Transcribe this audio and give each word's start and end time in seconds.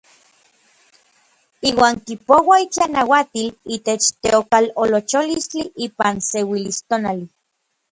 Iuan 1.69 1.95
kipouaj 2.05 2.61
itlanauatil 2.65 3.47
itech 3.75 4.03
teokalolocholistli 4.23 5.63
ipan 5.85 6.15
seuilistonali. 6.29 7.25